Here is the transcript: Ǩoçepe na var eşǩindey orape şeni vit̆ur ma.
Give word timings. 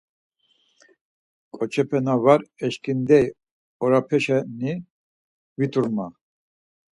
Ǩoçepe 1.55 1.97
na 2.05 2.15
var 2.23 2.41
eşǩindey 2.65 3.25
orape 3.83 4.17
şeni 4.23 4.73
vit̆ur 5.57 5.85
ma. 5.95 6.07